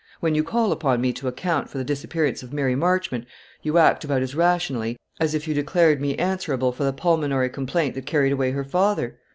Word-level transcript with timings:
When 0.19 0.33
you 0.33 0.43
call 0.43 0.71
upon 0.71 0.99
me 0.99 1.13
to 1.13 1.27
account 1.27 1.69
for 1.69 1.77
the 1.77 1.83
disappearance 1.83 2.41
of 2.41 2.51
Mary 2.51 2.73
Marchmont, 2.75 3.27
you 3.61 3.77
act 3.77 4.03
about 4.03 4.23
as 4.23 4.33
rationally 4.33 4.97
as 5.19 5.35
if 5.35 5.47
you 5.47 5.53
declared 5.53 6.01
me 6.01 6.15
answerable 6.15 6.71
for 6.71 6.83
the 6.83 6.91
pulmonary 6.91 7.49
complaint 7.51 7.93
that 7.93 8.07
carried 8.07 8.31
away 8.33 8.49
her 8.49 8.63
father. 8.63 9.19